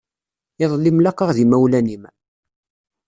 Iḍelli 0.63 0.91
mlaqaɣ 0.93 1.29
d 1.35 1.37
yimawlan-im. 1.39 2.03